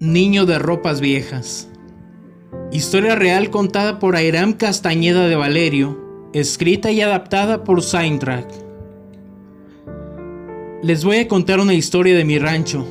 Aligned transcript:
Niño 0.00 0.46
de 0.46 0.58
ropas 0.58 1.00
viejas. 1.00 1.68
Historia 2.72 3.14
real 3.14 3.50
contada 3.50 3.98
por 3.98 4.16
Airam 4.16 4.52
Castañeda 4.52 5.26
de 5.26 5.36
Valerio, 5.36 6.30
escrita 6.32 6.90
y 6.90 7.00
adaptada 7.00 7.64
por 7.64 7.82
Saintrack. 7.82 8.48
Les 10.82 11.04
voy 11.04 11.18
a 11.18 11.28
contar 11.28 11.60
una 11.60 11.74
historia 11.74 12.16
de 12.16 12.24
mi 12.24 12.38
rancho. 12.38 12.86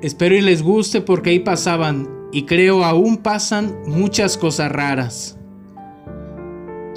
Espero 0.00 0.36
y 0.36 0.40
les 0.40 0.62
guste 0.62 1.00
porque 1.00 1.30
ahí 1.30 1.40
pasaban, 1.40 2.08
y 2.32 2.44
creo 2.44 2.84
aún 2.84 3.18
pasan, 3.18 3.76
muchas 3.86 4.38
cosas 4.38 4.70
raras. 4.70 5.37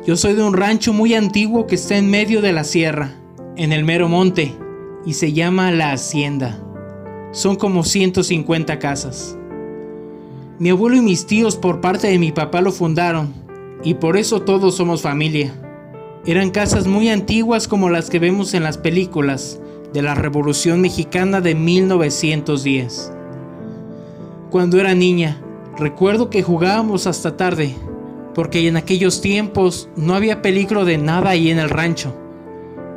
Yo 0.04 0.18
soy 0.18 0.34
de 0.34 0.42
un 0.42 0.54
rancho 0.54 0.94
muy 0.94 1.14
antiguo 1.14 1.68
que 1.68 1.76
está 1.76 1.96
en 1.96 2.10
medio 2.10 2.42
de 2.42 2.52
la 2.54 2.64
sierra, 2.64 3.12
en 3.56 3.72
el 3.72 3.84
mero 3.84 4.10
monte, 4.10 4.52
y 5.06 5.14
se 5.14 5.32
llama 5.32 5.72
La 5.72 5.92
Hacienda. 5.92 6.60
Son 7.32 7.56
como 7.56 7.84
150 7.84 8.80
casas. 8.80 9.38
Mi 10.58 10.72
abuelo 10.72 10.98
y 10.98 11.02
mis 11.02 11.28
tíos 11.28 11.56
por 11.56 11.82
parte 11.82 12.08
de 12.08 12.18
mi 12.18 12.32
papá 12.32 12.62
lo 12.62 12.72
fundaron, 12.72 13.32
y 13.84 13.94
por 13.94 14.18
eso 14.18 14.42
todos 14.42 14.76
somos 14.76 15.04
familia. 15.04 15.54
Eran 16.26 16.50
casas 16.50 16.88
muy 16.88 17.10
antiguas 17.10 17.68
como 17.68 17.92
las 17.92 18.10
que 18.10 18.18
vemos 18.18 18.56
en 18.56 18.64
las 18.64 18.80
películas 18.80 19.60
de 19.94 20.02
la 20.02 20.16
Revolución 20.16 20.82
Mexicana 20.82 21.42
de 21.42 21.54
1910. 21.54 23.14
Cuando 24.50 24.80
era 24.80 24.96
niña, 24.96 25.40
recuerdo 25.78 26.32
que 26.32 26.42
jugábamos 26.42 27.06
hasta 27.06 27.38
tarde, 27.38 27.76
porque 28.34 28.68
en 28.68 28.78
aquellos 28.78 29.22
tiempos 29.22 29.90
no 29.96 30.16
había 30.16 30.42
peligro 30.42 30.86
de 30.86 30.98
nada 30.98 31.32
ahí 31.32 31.50
en 31.50 31.60
el 31.60 31.70
rancho. 31.70 32.16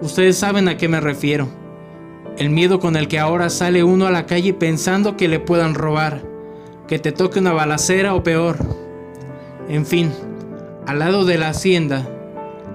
Ustedes 0.03 0.37
saben 0.37 0.69
a 0.69 0.77
qué 0.77 0.89
me 0.89 1.01
refiero. 1.01 1.49
El 2.37 2.51
miedo 2.51 2.81
con 2.81 2.97
el 2.97 3.09
que 3.09 3.19
ahora 3.19 3.49
sale 3.51 3.85
uno 3.85 4.07
a 4.07 4.11
la 4.11 4.27
calle 4.27 4.55
pensando 4.55 5.17
que 5.17 5.29
le 5.29 5.41
puedan 5.41 5.75
robar, 5.75 6.23
que 6.89 6.99
te 6.99 7.13
toque 7.13 7.39
una 7.39 7.53
balacera 7.53 8.15
o 8.15 8.23
peor. 8.23 8.59
En 9.69 9.87
fin, 9.87 10.11
al 10.87 10.99
lado 10.99 11.25
de 11.25 11.39
la 11.39 11.49
hacienda 11.49 12.09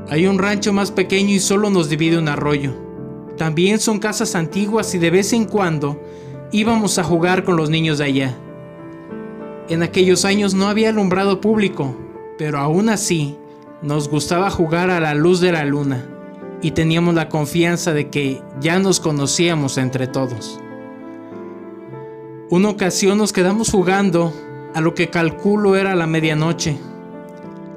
hay 0.09 0.25
un 0.25 0.39
rancho 0.39 0.73
más 0.73 0.91
pequeño 0.91 1.29
y 1.29 1.39
solo 1.39 1.69
nos 1.69 1.89
divide 1.89 2.17
un 2.17 2.29
arroyo. 2.29 2.73
También 3.37 3.79
son 3.79 3.99
casas 3.99 4.35
antiguas 4.35 4.93
y 4.95 4.97
de 4.97 5.11
vez 5.11 5.33
en 5.33 5.45
cuando 5.45 6.01
íbamos 6.51 6.97
a 6.97 7.03
jugar 7.03 7.43
con 7.43 7.55
los 7.55 7.69
niños 7.69 7.99
de 7.99 8.05
allá. 8.05 8.37
En 9.69 9.83
aquellos 9.83 10.25
años 10.25 10.55
no 10.55 10.67
había 10.67 10.89
alumbrado 10.89 11.39
público, 11.39 11.95
pero 12.39 12.57
aún 12.57 12.87
así 12.87 13.37
nos 13.81 14.07
gustaba 14.07 14.49
jugar 14.49 14.89
a 14.89 15.01
la 15.01 15.13
luz 15.13 15.41
de 15.41 15.51
la 15.51 15.65
luna 15.65 16.05
y 16.61 16.71
teníamos 16.71 17.13
la 17.13 17.27
confianza 17.27 17.91
de 17.91 18.09
que 18.09 18.41
ya 18.61 18.79
nos 18.79 19.01
conocíamos 19.01 19.77
entre 19.77 20.07
todos. 20.07 20.57
Una 22.49 22.69
ocasión 22.69 23.17
nos 23.17 23.33
quedamos 23.33 23.69
jugando 23.69 24.33
a 24.73 24.79
lo 24.79 24.95
que 24.95 25.09
calculo 25.09 25.75
era 25.75 25.95
la 25.95 26.07
medianoche. 26.07 26.77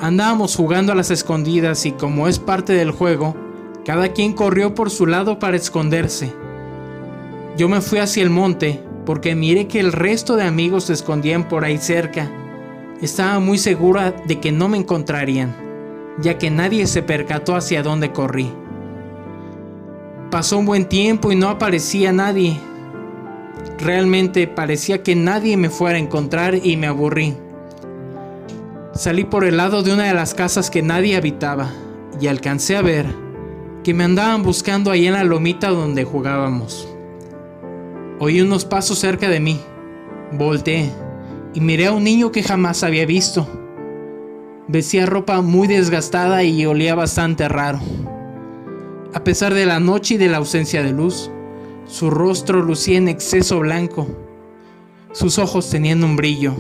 Andábamos 0.01 0.55
jugando 0.55 0.93
a 0.93 0.95
las 0.95 1.11
escondidas 1.11 1.85
y 1.85 1.91
como 1.91 2.29
es 2.29 2.39
parte 2.39 2.73
del 2.73 2.93
juego, 2.93 3.35
cada 3.85 4.13
quien 4.13 4.33
corrió 4.33 4.77
por 4.77 4.91
su 4.91 5.07
lado 5.07 5.41
para 5.41 5.57
esconderse. 5.57 6.33
Yo 7.57 7.69
me 7.69 7.81
fui 7.81 7.99
hacia 7.99 8.23
el 8.23 8.31
monte 8.31 8.81
porque 9.07 9.35
miré 9.35 9.67
que 9.67 9.81
el 9.81 9.93
resto 9.93 10.37
de 10.37 10.45
amigos 10.45 10.85
se 10.85 10.93
escondían 10.93 11.49
por 11.49 11.65
ahí 11.65 11.79
cerca. 11.79 12.31
Estaba 13.03 13.41
muy 13.41 13.59
segura 13.59 14.13
de 14.13 14.39
que 14.39 14.53
no 14.53 14.69
me 14.69 14.79
encontrarían, 14.79 15.57
ya 16.21 16.39
que 16.39 16.51
nadie 16.53 16.87
se 16.87 17.03
percató 17.03 17.57
hacia 17.57 17.83
dónde 17.83 18.13
corrí. 18.13 18.49
Pasó 20.31 20.57
un 20.59 20.67
buen 20.67 20.89
tiempo 20.89 21.33
y 21.33 21.35
no 21.35 21.49
aparecía 21.49 22.13
nadie. 22.13 22.61
Realmente 23.81 24.47
parecía 24.47 25.03
que 25.03 25.17
nadie 25.17 25.57
me 25.57 25.69
fuera 25.69 25.97
a 25.97 26.01
encontrar 26.01 26.55
y 26.55 26.77
me 26.77 26.87
aburrí. 26.87 27.35
Salí 28.95 29.25
por 29.25 29.43
el 29.43 29.57
lado 29.57 29.83
de 29.83 29.93
una 29.93 30.05
de 30.05 30.15
las 30.15 30.33
casas 30.33 30.71
que 30.71 30.81
nadie 30.83 31.17
habitaba 31.17 31.73
y 32.21 32.29
alcancé 32.29 32.77
a 32.77 32.83
ver 32.83 33.07
que 33.83 33.95
me 33.95 34.05
andaban 34.05 34.45
buscando 34.45 34.93
ahí 34.93 35.09
en 35.09 35.15
la 35.15 35.25
lomita 35.25 35.71
donde 35.71 36.05
jugábamos. 36.05 36.87
Oí 38.21 38.41
unos 38.41 38.65
pasos 38.65 39.01
cerca 39.01 39.29
de 39.29 39.41
mí. 39.41 39.61
Volteé 40.31 41.02
y 41.55 41.61
miré 41.61 41.87
a 41.87 41.93
un 41.93 42.05
niño 42.05 42.33
que 42.33 42.43
jamás 42.43 42.83
había 42.83 43.07
visto. 43.07 43.47
Vestía 44.69 45.07
ropa 45.07 45.41
muy 45.43 45.69
desgastada 45.69 46.45
y 46.45 46.65
olía 46.67 46.95
bastante 46.95 47.49
raro. 47.49 47.81
A 49.15 49.25
pesar 49.25 49.53
de 49.53 49.67
la 49.67 49.81
noche 49.81 50.15
y 50.15 50.19
de 50.19 50.29
la 50.29 50.39
ausencia 50.39 50.83
de 50.83 50.93
luz, 50.93 51.31
su 51.87 52.11
rostro 52.11 52.63
lucía 52.63 52.97
en 52.97 53.09
exceso 53.09 53.59
blanco. 53.61 54.07
Sus 55.13 55.39
ojos 55.39 55.69
tenían 55.69 56.03
un 56.05 56.17
brillo 56.17 56.55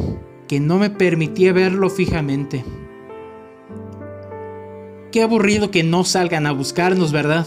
que 0.46 0.60
no 0.60 0.78
me 0.78 0.90
permitía 0.90 1.54
verlo 1.54 1.88
fijamente. 1.88 2.64
Qué 5.10 5.22
aburrido 5.22 5.70
que 5.70 5.82
no 5.82 6.04
salgan 6.04 6.46
a 6.46 6.52
buscarnos, 6.52 7.12
¿verdad? 7.12 7.46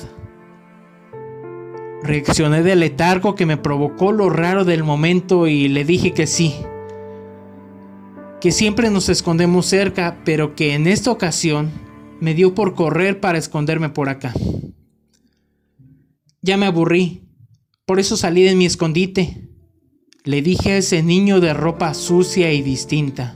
Reaccioné 2.01 2.63
del 2.63 2.79
letargo 2.79 3.35
que 3.35 3.45
me 3.45 3.57
provocó 3.57 4.12
lo 4.12 4.29
raro 4.29 4.66
del 4.66 4.83
momento 4.83 5.47
y 5.47 5.67
le 5.67 5.85
dije 5.85 6.13
que 6.13 6.25
sí. 6.25 6.56
Que 8.45 8.51
siempre 8.51 8.91
nos 8.91 9.09
escondemos 9.09 9.66
cerca, 9.66 10.19
pero 10.23 10.53
que 10.53 10.75
en 10.75 10.85
esta 10.85 11.09
ocasión 11.09 11.72
me 12.22 12.35
dio 12.35 12.53
por 12.53 12.75
correr 12.75 13.19
para 13.19 13.39
esconderme 13.39 13.89
por 13.89 14.07
acá. 14.07 14.35
Ya 16.44 16.56
me 16.56 16.67
aburrí, 16.67 17.23
por 17.88 18.00
eso 18.00 18.16
salí 18.16 18.44
de 18.44 18.53
mi 18.53 18.67
escondite. 18.67 19.50
Le 20.25 20.44
dije 20.44 20.73
a 20.73 20.78
ese 20.78 21.01
niño 21.01 21.39
de 21.39 21.56
ropa 21.56 21.95
sucia 21.95 22.53
y 22.53 22.61
distinta. 22.61 23.35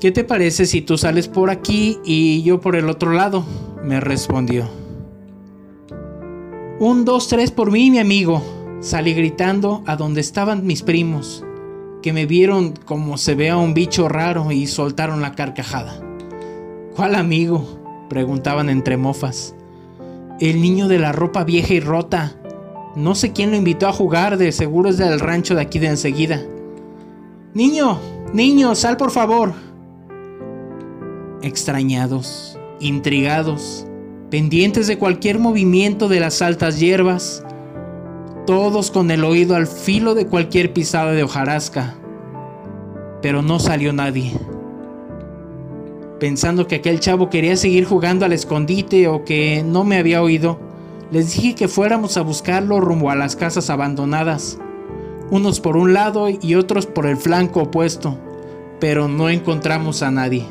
¿Qué 0.00 0.12
te 0.12 0.22
parece 0.22 0.64
si 0.64 0.80
tú 0.80 0.96
sales 0.96 1.26
por 1.26 1.50
aquí 1.50 1.98
y 2.04 2.44
yo 2.44 2.60
por 2.60 2.76
el 2.76 2.88
otro 2.88 3.12
lado? 3.12 3.44
Me 3.82 3.98
respondió. 3.98 4.70
Un, 6.78 7.04
dos, 7.04 7.26
tres 7.26 7.50
por 7.50 7.72
mí, 7.72 7.90
mi 7.90 7.98
amigo. 7.98 8.40
Salí 8.80 9.14
gritando 9.14 9.82
a 9.88 9.96
donde 9.96 10.20
estaban 10.20 10.64
mis 10.64 10.82
primos, 10.82 11.44
que 12.02 12.12
me 12.12 12.26
vieron 12.26 12.74
como 12.84 13.18
se 13.18 13.34
ve 13.34 13.50
a 13.50 13.56
un 13.56 13.74
bicho 13.74 14.08
raro 14.08 14.50
y 14.50 14.66
soltaron 14.66 15.20
la 15.20 15.34
carcajada. 15.34 16.00
¿Cuál 16.96 17.14
amigo? 17.14 17.78
preguntaban 18.08 18.68
entre 18.68 18.96
mofas. 18.96 19.54
El 20.40 20.60
niño 20.60 20.88
de 20.88 20.98
la 20.98 21.12
ropa 21.12 21.44
vieja 21.44 21.74
y 21.74 21.80
rota. 21.80 22.34
No 22.96 23.14
sé 23.14 23.32
quién 23.32 23.50
lo 23.50 23.56
invitó 23.56 23.86
a 23.86 23.92
jugar, 23.92 24.36
de 24.36 24.50
seguro 24.52 24.90
es 24.90 24.98
del 24.98 25.20
rancho 25.20 25.54
de 25.54 25.62
aquí 25.62 25.78
de 25.78 25.88
enseguida. 25.88 26.42
Niño, 27.54 27.98
niño, 28.32 28.74
sal 28.74 28.96
por 28.96 29.10
favor. 29.10 29.52
Extrañados, 31.42 32.58
intrigados, 32.80 33.86
pendientes 34.30 34.86
de 34.86 34.98
cualquier 34.98 35.38
movimiento 35.38 36.08
de 36.08 36.20
las 36.20 36.42
altas 36.42 36.80
hierbas, 36.80 37.44
todos 38.50 38.90
con 38.90 39.12
el 39.12 39.22
oído 39.22 39.54
al 39.54 39.68
filo 39.68 40.16
de 40.16 40.26
cualquier 40.26 40.72
pisada 40.72 41.12
de 41.12 41.22
hojarasca. 41.22 41.94
Pero 43.22 43.42
no 43.42 43.60
salió 43.60 43.92
nadie 43.92 44.32
pensando 46.18 46.66
que 46.66 46.74
aquel 46.74 47.00
chavo 47.00 47.30
quería 47.30 47.56
seguir 47.56 47.86
jugando 47.86 48.26
al 48.26 48.32
escondite 48.32 49.08
o 49.08 49.24
que 49.24 49.64
no 49.64 49.84
me 49.84 49.96
había 49.96 50.20
oído, 50.20 50.58
les 51.10 51.34
dije 51.34 51.54
que 51.54 51.66
fuéramos 51.66 52.16
a 52.16 52.22
buscarlo 52.22 52.80
rumbo 52.80 53.10
a 53.10 53.14
las 53.14 53.36
casas 53.36 53.70
abandonadas, 53.70 54.58
unos 55.30 55.60
por 55.60 55.78
un 55.78 55.94
lado 55.94 56.28
y 56.28 56.56
otros 56.56 56.84
por 56.84 57.06
el 57.06 57.16
flanco 57.16 57.62
opuesto, 57.62 58.18
pero 58.80 59.08
no 59.08 59.30
encontramos 59.30 60.02
a 60.02 60.10
nadie. 60.10 60.44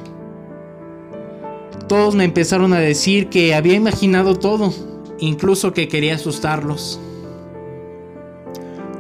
Todos 1.88 2.16
me 2.16 2.24
empezaron 2.24 2.74
a 2.74 2.80
decir 2.80 3.30
que 3.30 3.54
había 3.54 3.76
imaginado 3.76 4.36
todo, 4.36 4.74
incluso 5.20 5.74
que 5.74 5.88
quería 5.88 6.16
asustarlos. 6.16 7.00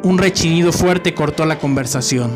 Un 0.01 0.17
rechinido 0.17 0.71
fuerte 0.71 1.13
cortó 1.13 1.45
la 1.45 1.59
conversación. 1.59 2.31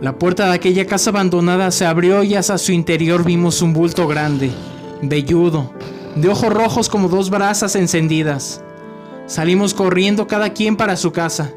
La 0.00 0.18
puerta 0.18 0.46
de 0.46 0.54
aquella 0.54 0.84
casa 0.84 1.10
abandonada 1.10 1.70
se 1.70 1.86
abrió 1.86 2.24
y 2.24 2.34
hacia 2.34 2.58
su 2.58 2.72
interior 2.72 3.24
vimos 3.24 3.62
un 3.62 3.72
bulto 3.72 4.08
grande, 4.08 4.50
velludo, 5.00 5.70
de 6.16 6.28
ojos 6.28 6.52
rojos 6.52 6.88
como 6.88 7.08
dos 7.08 7.30
brasas 7.30 7.76
encendidas. 7.76 8.64
Salimos 9.26 9.74
corriendo 9.74 10.26
cada 10.26 10.50
quien 10.50 10.76
para 10.76 10.96
su 10.96 11.12
casa. 11.12 11.52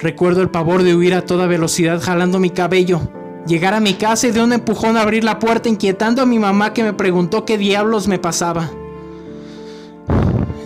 Recuerdo 0.00 0.42
el 0.42 0.50
pavor 0.50 0.82
de 0.82 0.96
huir 0.96 1.14
a 1.14 1.24
toda 1.24 1.46
velocidad 1.46 2.02
jalando 2.02 2.40
mi 2.40 2.50
cabello, 2.50 3.00
llegar 3.46 3.74
a 3.74 3.80
mi 3.80 3.94
casa 3.94 4.26
y 4.26 4.32
de 4.32 4.42
un 4.42 4.52
empujón 4.52 4.96
abrir 4.96 5.22
la 5.22 5.38
puerta 5.38 5.68
inquietando 5.68 6.20
a 6.20 6.26
mi 6.26 6.40
mamá 6.40 6.72
que 6.72 6.82
me 6.82 6.94
preguntó 6.94 7.44
qué 7.44 7.58
diablos 7.58 8.08
me 8.08 8.18
pasaba. 8.18 8.70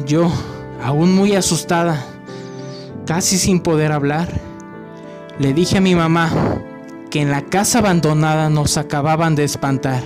Yo, 0.06 0.32
aún 0.82 1.14
muy 1.14 1.35
asustada, 1.35 2.14
casi 3.06 3.39
sin 3.39 3.61
poder 3.61 3.93
hablar, 3.93 4.29
le 5.39 5.53
dije 5.53 5.79
a 5.79 5.81
mi 5.81 5.95
mamá, 5.95 6.31
que 7.11 7.21
en 7.21 7.31
la 7.31 7.43
casa 7.43 7.79
abandonada 7.79 8.51
nos 8.51 8.77
acababan 8.77 9.35
de 9.35 9.45
espantar 9.45 10.03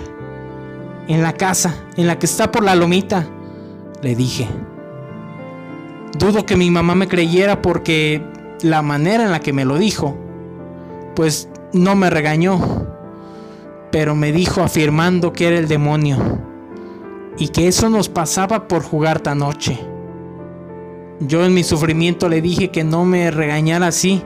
en 1.09 1.23
la 1.23 1.33
casa, 1.33 1.75
en 1.97 2.07
la 2.07 2.19
que 2.19 2.27
está 2.27 2.53
por 2.53 2.63
la 2.63 2.75
lomita, 2.75 3.27
le 4.03 4.15
dije. 4.15 4.47
Dudo 6.19 6.45
que 6.45 6.57
mi 6.57 6.71
mamá 6.71 6.95
me 6.95 7.09
creyera 7.09 7.63
porque 7.63 8.23
la 8.63 8.83
manera 8.83 9.25
en 9.25 9.31
la 9.31 9.41
que 9.41 9.53
me 9.53 9.65
lo 9.65 9.79
dijo, 9.79 10.17
pues 11.17 11.49
no 11.73 11.95
me 11.95 12.11
regañó, 12.11 12.87
pero 13.91 14.15
me 14.15 14.33
dijo 14.33 14.63
afirmando 14.63 15.33
que 15.33 15.49
era 15.49 15.59
el 15.59 15.67
demonio 15.67 16.19
y 17.39 17.49
que 17.49 17.69
eso 17.69 17.89
nos 17.89 18.09
pasaba 18.09 18.69
por 18.69 18.83
jugar 18.83 19.21
tan 19.21 19.39
noche. 19.39 19.88
Yo 21.21 21.45
en 21.45 21.53
mi 21.53 21.65
sufrimiento 21.65 22.29
le 22.29 22.41
dije 22.41 22.71
que 22.71 22.85
no 22.85 23.05
me 23.05 23.31
regañara 23.31 23.89
así, 23.89 24.23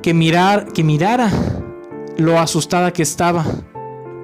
que 0.00 0.14
mirar, 0.14 0.72
que 0.72 0.84
mirara 0.84 1.30
lo 2.16 2.38
asustada 2.38 2.92
que 2.92 3.02
estaba 3.02 3.44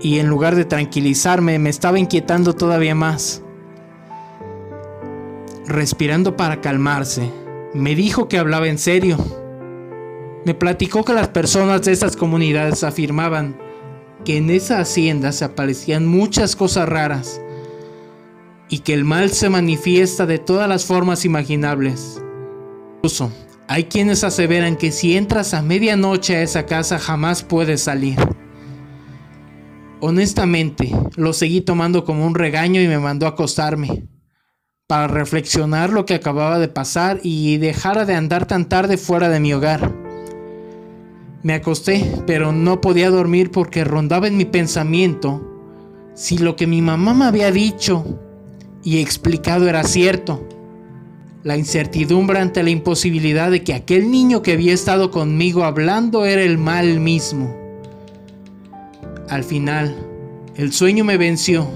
y 0.01 0.19
en 0.21 0.29
lugar 0.29 0.55
de 0.55 0.65
tranquilizarme 0.65 1.59
me 1.59 1.69
estaba 1.69 1.99
inquietando 1.99 2.55
todavía 2.55 2.95
más. 2.95 3.43
Respirando 5.67 6.37
para 6.37 6.61
calmarse, 6.61 7.29
me 7.75 7.95
dijo 7.97 8.29
que 8.29 8.39
hablaba 8.39 8.69
en 8.69 8.79
serio. 8.79 9.19
Me 10.45 10.55
platicó 10.55 11.05
que 11.05 11.13
las 11.13 11.29
personas 11.29 11.83
de 11.83 11.93
estas 11.93 12.17
comunidades 12.17 12.85
afirmaban 12.85 13.59
que 14.25 14.37
en 14.37 14.51
esa 14.51 14.79
hacienda 14.79 15.33
se 15.33 15.45
aparecían 15.45 16.07
muchas 16.07 16.55
cosas 16.55 16.89
raras 16.89 17.41
y 18.71 18.79
que 18.79 18.95
el 18.95 19.05
mal 19.05 19.31
se 19.31 19.51
manifiesta 19.51 20.25
de 20.25 20.39
todas 20.39 20.69
las 20.69 20.87
formas 20.87 21.25
imaginables. 21.25 22.23
Incluso 22.97 23.33
hay 23.67 23.85
quienes 23.85 24.25
aseveran 24.25 24.77
que 24.77 24.93
si 24.93 25.17
entras 25.17 25.53
a 25.53 25.61
medianoche 25.61 26.37
a 26.37 26.43
esa 26.43 26.67
casa 26.67 26.99
jamás 26.99 27.43
puedes 27.43 27.83
salir. 27.83 28.17
Honestamente, 30.01 30.91
lo 31.17 31.33
seguí 31.33 31.61
tomando 31.61 32.05
como 32.05 32.25
un 32.25 32.35
regaño 32.35 32.81
y 32.81 32.89
me 32.89 32.99
mandó 32.99 33.27
a 33.27 33.31
acostarme 33.31 34.07
para 34.87 35.09
reflexionar 35.09 35.91
lo 35.91 36.07
que 36.07 36.15
acababa 36.15 36.59
de 36.59 36.69
pasar 36.69 37.21
y 37.23 37.59
dejara 37.59 38.07
de 38.07 38.15
andar 38.15 38.47
tan 38.47 38.69
tarde 38.69 38.97
fuera 38.97 39.29
de 39.29 39.41
mi 39.41 39.53
hogar. 39.53 39.93
Me 41.43 41.55
acosté, 41.55 42.11
pero 42.27 42.53
no 42.53 42.81
podía 42.81 43.11
dormir 43.11 43.51
porque 43.51 43.85
rondaba 43.85 44.29
en 44.29 44.37
mi 44.37 44.45
pensamiento 44.45 45.47
si 46.15 46.39
lo 46.39 46.57
que 46.57 46.67
mi 46.67 46.83
mamá 46.83 47.15
me 47.15 47.25
había 47.25 47.51
dicho 47.51 48.19
y 48.83 48.99
explicado 48.99 49.69
era 49.69 49.85
cierto. 49.85 50.47
La 51.43 51.57
incertidumbre 51.57 52.39
ante 52.39 52.63
la 52.63 52.71
imposibilidad 52.71 53.51
de 53.51 53.65
que 53.65 53.75
aquel 53.75 54.11
niño 54.11 54.43
que 54.43 54.53
había 54.53 54.75
estado 54.75 55.11
conmigo 55.11 55.65
hablando 55.65 56.25
era 56.25 56.43
el 56.43 56.59
mal 56.59 57.01
mismo. 57.01 57.57
Al 59.29 59.45
final, 59.45 59.97
el 60.57 60.73
sueño 60.73 61.05
me 61.05 61.17
venció, 61.17 61.67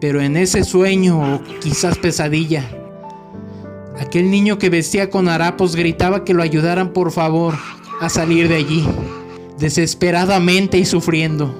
pero 0.00 0.20
en 0.20 0.36
ese 0.36 0.64
sueño, 0.64 1.36
o 1.36 1.40
quizás 1.60 1.96
pesadilla, 1.96 2.68
aquel 3.98 4.30
niño 4.30 4.58
que 4.58 4.68
vestía 4.68 5.08
con 5.08 5.28
harapos 5.28 5.76
gritaba 5.76 6.24
que 6.24 6.34
lo 6.34 6.42
ayudaran 6.42 6.92
por 6.92 7.12
favor 7.12 7.54
a 8.00 8.08
salir 8.10 8.48
de 8.48 8.56
allí, 8.56 8.86
desesperadamente 9.58 10.78
y 10.78 10.84
sufriendo. 10.84 11.54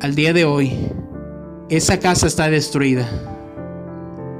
Al 0.00 0.14
día 0.14 0.32
de 0.32 0.44
hoy, 0.44 0.72
esa 1.70 1.98
casa 1.98 2.26
está 2.26 2.50
destruida. 2.50 3.08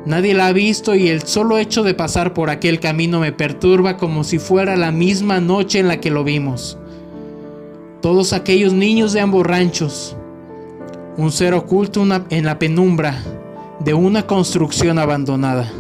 Nadie 0.04 0.34
la 0.34 0.48
ha 0.48 0.52
visto 0.52 0.94
y 0.94 1.08
el 1.08 1.22
solo 1.22 1.58
hecho 1.58 1.82
de 1.82 1.94
pasar 1.94 2.34
por 2.34 2.50
aquel 2.50 2.80
camino 2.80 3.20
me 3.20 3.32
perturba 3.32 3.96
como 3.96 4.24
si 4.24 4.38
fuera 4.38 4.76
la 4.76 4.92
misma 4.92 5.40
noche 5.40 5.78
en 5.78 5.88
la 5.88 6.00
que 6.00 6.10
lo 6.10 6.24
vimos 6.24 6.78
todos 8.00 8.32
aquellos 8.32 8.72
niños 8.72 9.12
de 9.12 9.20
ambos 9.20 9.46
ranchos, 9.46 10.16
un 11.16 11.30
ser 11.32 11.54
oculto 11.54 12.02
en 12.30 12.44
la 12.44 12.58
penumbra 12.58 13.22
de 13.80 13.94
una 13.94 14.26
construcción 14.26 14.98
abandonada, 14.98 15.70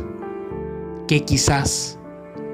que 1.08 1.24
quizás, 1.24 1.98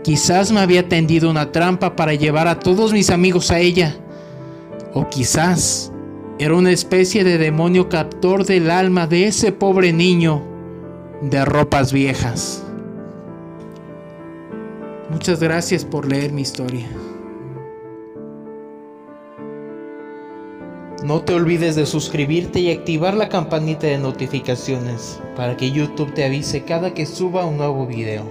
quizás 0.04 0.52
me 0.52 0.60
había 0.60 0.88
tendido 0.88 1.30
una 1.30 1.50
trampa 1.52 1.96
para 1.96 2.14
llevar 2.14 2.48
a 2.48 2.60
todos 2.60 2.92
mis 2.92 3.10
amigos 3.10 3.50
a 3.50 3.58
ella, 3.58 3.96
o 4.94 5.08
quizás 5.08 5.92
era 6.38 6.54
una 6.54 6.70
especie 6.70 7.24
de 7.24 7.38
demonio 7.38 7.88
captor 7.88 8.44
del 8.44 8.70
alma 8.70 9.06
de 9.06 9.26
ese 9.26 9.52
pobre 9.52 9.94
niño 9.94 10.42
de 11.22 11.42
ropas 11.46 11.94
viejas. 11.94 12.62
Muchas 15.08 15.40
gracias 15.40 15.86
por 15.86 16.06
leer 16.06 16.32
mi 16.32 16.42
historia. 16.42 16.86
No 21.02 21.22
te 21.22 21.32
olvides 21.32 21.74
de 21.74 21.86
suscribirte 21.86 22.60
y 22.60 22.70
activar 22.70 23.14
la 23.14 23.30
campanita 23.30 23.86
de 23.86 23.96
notificaciones 23.96 25.18
para 25.36 25.56
que 25.56 25.70
YouTube 25.70 26.12
te 26.12 26.24
avise 26.24 26.64
cada 26.64 26.92
que 26.92 27.06
suba 27.06 27.46
un 27.46 27.56
nuevo 27.56 27.86
video. 27.86 28.24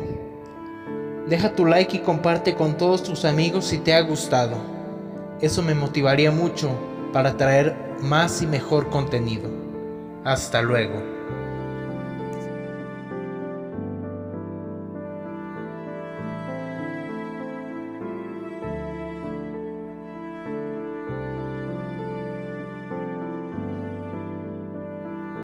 Deja 1.28 1.56
tu 1.56 1.66
like 1.66 1.98
y 1.98 2.01
comparte 2.01 2.54
con 2.54 2.78
todos 2.78 3.01
tus 3.01 3.25
amigos 3.25 3.66
si 3.66 3.80
te 3.80 3.96
ha 3.96 4.01
gustado. 4.01 4.58
Eso 5.42 5.63
me 5.63 5.74
motivaría 5.74 6.30
mucho 6.30 6.69
para 7.16 7.38
traer 7.38 7.74
más 8.02 8.42
y 8.42 8.46
mejor 8.46 8.90
contenido. 8.90 9.50
Hasta 10.26 10.62
luego. 10.62 11.02